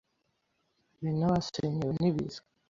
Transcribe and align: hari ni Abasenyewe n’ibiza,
hari 0.97 1.09
ni 1.17 1.25
Abasenyewe 1.27 1.93
n’ibiza, 2.01 2.41